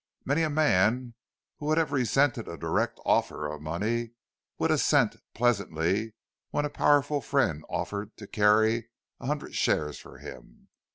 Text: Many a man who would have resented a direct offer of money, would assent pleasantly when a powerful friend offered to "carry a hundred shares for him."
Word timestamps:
Many 0.25 0.41
a 0.41 0.49
man 0.49 1.13
who 1.59 1.67
would 1.67 1.77
have 1.77 1.91
resented 1.91 2.47
a 2.47 2.57
direct 2.57 2.99
offer 3.05 3.45
of 3.47 3.61
money, 3.61 4.13
would 4.57 4.71
assent 4.71 5.17
pleasantly 5.35 6.15
when 6.49 6.65
a 6.65 6.71
powerful 6.71 7.21
friend 7.21 7.63
offered 7.69 8.17
to 8.17 8.25
"carry 8.25 8.89
a 9.19 9.27
hundred 9.27 9.53
shares 9.53 9.99
for 9.99 10.17
him." 10.17 10.69